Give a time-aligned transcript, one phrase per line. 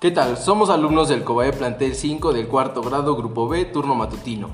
[0.00, 0.38] ¿Qué tal?
[0.38, 4.48] Somos alumnos del COBAE Plantel 5 del cuarto grado Grupo B, turno matutino.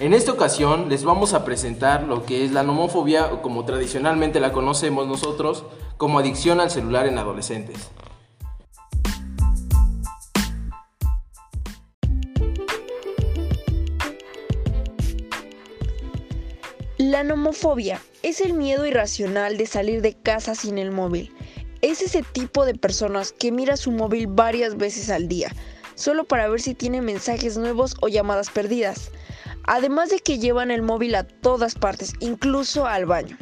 [0.00, 4.52] En esta ocasión les vamos a presentar lo que es la nomofobia, como tradicionalmente la
[4.52, 5.64] conocemos nosotros,
[5.98, 7.90] como adicción al celular en adolescentes.
[16.96, 21.34] La nomofobia es el miedo irracional de salir de casa sin el móvil.
[21.80, 25.52] Es ese tipo de personas que mira su móvil varias veces al día,
[25.94, 29.12] solo para ver si tiene mensajes nuevos o llamadas perdidas.
[29.64, 33.36] Además de que llevan el móvil a todas partes, incluso al baño.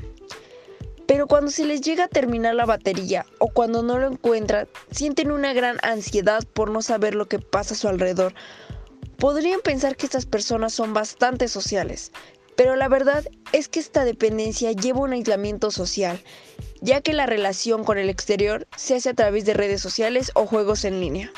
[1.06, 5.30] Pero cuando se les llega a terminar la batería o cuando no lo encuentran, sienten
[5.30, 8.34] una gran ansiedad por no saber lo que pasa a su alrededor.
[9.16, 12.12] Podrían pensar que estas personas son bastante sociales,
[12.56, 16.18] pero la verdad es que esta dependencia lleva un aislamiento social,
[16.80, 20.46] ya que la relación con el exterior se hace a través de redes sociales o
[20.46, 21.30] juegos en línea.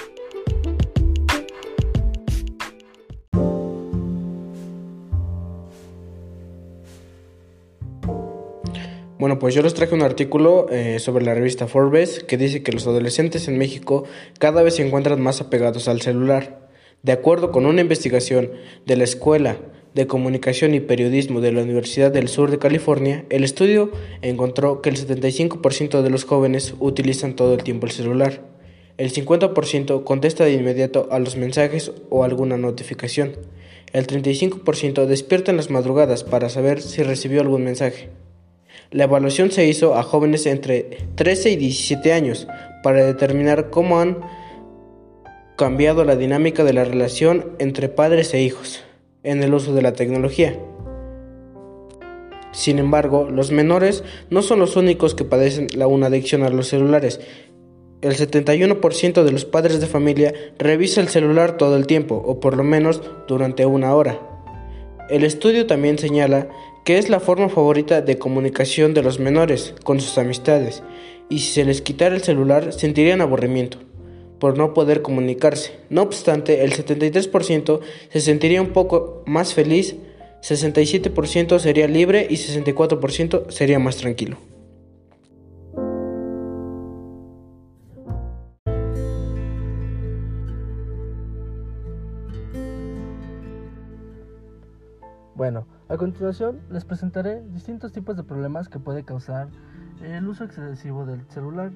[9.18, 12.70] Bueno, pues yo les traje un artículo eh, sobre la revista Forbes que dice que
[12.70, 14.04] los adolescentes en México
[14.38, 16.68] cada vez se encuentran más apegados al celular.
[17.02, 18.52] De acuerdo con una investigación
[18.86, 19.56] de la Escuela
[19.94, 23.90] de Comunicación y Periodismo de la Universidad del Sur de California, el estudio
[24.22, 28.42] encontró que el 75% de los jóvenes utilizan todo el tiempo el celular.
[28.96, 33.36] El 50% contesta de inmediato a los mensajes o alguna notificación.
[33.92, 38.10] El 35% despierta en las madrugadas para saber si recibió algún mensaje.
[38.90, 42.46] La evaluación se hizo a jóvenes entre 13 y 17 años
[42.82, 44.18] para determinar cómo han
[45.56, 48.84] cambiado la dinámica de la relación entre padres e hijos
[49.22, 50.58] en el uso de la tecnología.
[52.52, 56.68] Sin embargo, los menores no son los únicos que padecen la una adicción a los
[56.68, 57.20] celulares.
[58.00, 62.56] El 71% de los padres de familia revisa el celular todo el tiempo, o por
[62.56, 64.20] lo menos durante una hora.
[65.10, 66.48] El estudio también señala
[66.84, 70.82] que es la forma favorita de comunicación de los menores con sus amistades,
[71.28, 73.87] y si se les quitara el celular sentirían aburrimiento
[74.38, 75.78] por no poder comunicarse.
[75.90, 79.96] No obstante, el 73% se sentiría un poco más feliz,
[80.42, 84.38] 67% sería libre y 64% sería más tranquilo.
[95.38, 99.48] Bueno, a continuación les presentaré distintos tipos de problemas que puede causar
[100.02, 101.70] el uso excesivo del celular.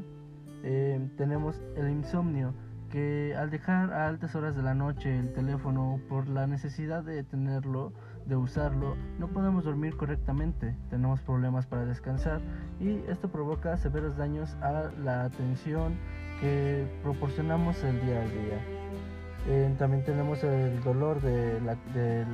[0.63, 2.55] Eh, tenemos el insomnio,
[2.91, 7.25] que al dejar a altas horas de la noche el teléfono por la necesidad de
[7.25, 7.93] tenerlo,
[8.27, 12.41] de usarlo, no podemos dormir correctamente, tenemos problemas para descansar
[12.81, 15.95] y esto provoca severos daños a la atención
[16.41, 18.83] que proporcionamos el día a día.
[19.49, 22.27] Eh, también tenemos el dolor del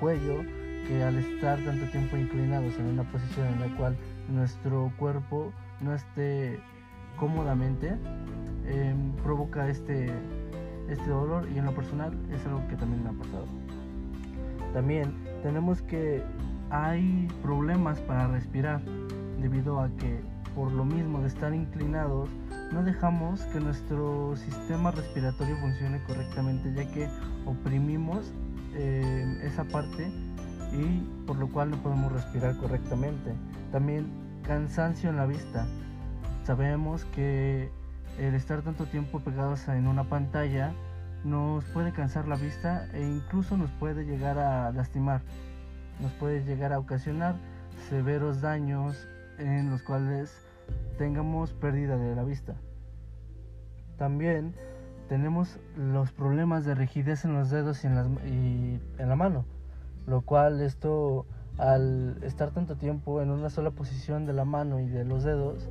[0.00, 0.42] cuello,
[0.88, 3.96] que al estar tanto tiempo inclinados en una posición en la cual
[4.28, 6.58] nuestro cuerpo no esté
[7.18, 7.96] cómodamente
[8.66, 10.10] em, provoca este,
[10.88, 13.46] este dolor y en lo personal es algo que también me ha pasado.
[14.72, 16.22] También tenemos que
[16.70, 18.80] hay problemas para respirar
[19.40, 20.20] debido a que
[20.54, 22.28] por lo mismo de estar inclinados
[22.72, 27.08] no dejamos que nuestro sistema respiratorio funcione correctamente ya que
[27.46, 28.32] oprimimos
[28.74, 30.10] em, esa parte
[30.72, 33.32] y por lo cual no podemos respirar correctamente.
[33.72, 34.06] También
[34.42, 35.66] cansancio en la vista.
[36.48, 37.68] Sabemos que
[38.18, 40.72] el estar tanto tiempo pegados en una pantalla
[41.22, 45.20] nos puede cansar la vista e incluso nos puede llegar a lastimar.
[46.00, 47.34] Nos puede llegar a ocasionar
[47.90, 48.96] severos daños
[49.38, 50.32] en los cuales
[50.96, 52.54] tengamos pérdida de la vista.
[53.98, 54.54] También
[55.06, 59.44] tenemos los problemas de rigidez en los dedos y en, y en la mano,
[60.06, 61.26] lo cual esto
[61.58, 65.68] al estar tanto tiempo en una sola posición de la mano y de los dedos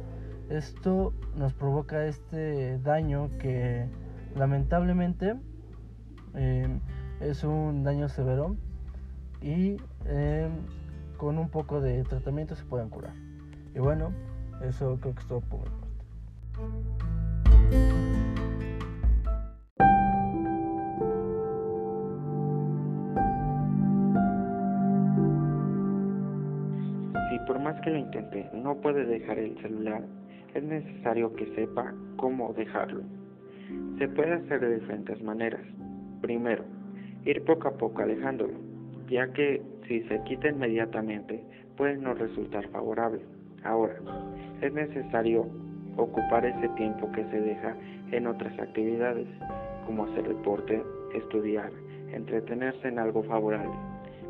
[0.50, 3.86] esto nos provoca este daño que
[4.36, 5.36] lamentablemente
[6.34, 6.80] em,
[7.20, 8.56] es un daño severo
[9.42, 10.52] y em,
[11.18, 13.14] con un poco de tratamiento se pueden curar.
[13.76, 14.14] Y bueno,
[14.62, 15.88] eso creo que es todo por mi parte.
[27.30, 30.04] Si por más que lo intente no puede dejar el celular,
[30.58, 33.04] es necesario que sepa cómo dejarlo.
[34.00, 35.62] Se puede hacer de diferentes maneras.
[36.22, 36.64] Primero,
[37.26, 38.54] ir poco a poco alejándolo,
[39.08, 41.44] ya que si se quita inmediatamente
[41.76, 43.22] puede no resultar favorable.
[43.64, 43.98] Ahora,
[44.62, 45.48] es necesario
[45.96, 47.76] ocupar ese tiempo que se deja
[48.12, 49.28] en otras actividades,
[49.86, 50.82] como hacer deporte,
[51.14, 51.72] estudiar,
[52.12, 53.76] entretenerse en algo favorable.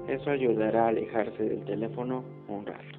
[0.09, 2.96] Eso ayudará a alejarse del teléfono un rato.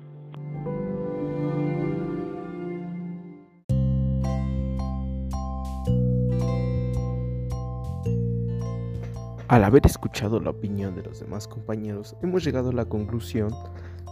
[9.48, 13.48] Al haber escuchado la opinión de los demás compañeros, hemos llegado a la conclusión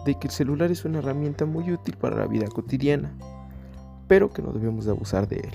[0.06, 3.12] de que el celular es una herramienta muy útil para la vida cotidiana,
[4.08, 5.50] pero que no debemos de abusar de él.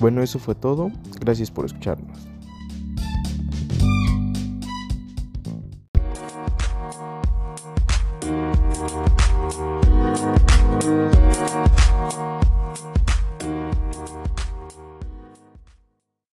[0.00, 0.90] Bueno, eso fue todo.
[1.20, 2.05] Gracias por escucharnos.